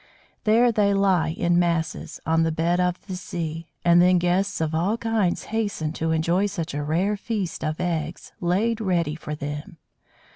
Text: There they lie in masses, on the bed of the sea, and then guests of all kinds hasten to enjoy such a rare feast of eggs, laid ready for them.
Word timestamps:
There 0.45 0.71
they 0.71 0.95
lie 0.95 1.27
in 1.29 1.59
masses, 1.59 2.19
on 2.25 2.41
the 2.41 2.51
bed 2.51 2.79
of 2.79 3.05
the 3.05 3.15
sea, 3.15 3.67
and 3.85 4.01
then 4.01 4.17
guests 4.17 4.59
of 4.59 4.73
all 4.73 4.97
kinds 4.97 5.43
hasten 5.53 5.93
to 5.93 6.09
enjoy 6.09 6.47
such 6.47 6.73
a 6.73 6.81
rare 6.81 7.15
feast 7.15 7.63
of 7.63 7.79
eggs, 7.79 8.31
laid 8.39 8.81
ready 8.81 9.13
for 9.13 9.35
them. 9.35 9.77